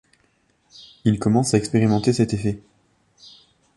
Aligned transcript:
Il 1.05 1.19
commence 1.19 1.53
à 1.53 1.57
expérimenter 1.59 2.11
cet 2.11 2.33
effet. 2.33 2.59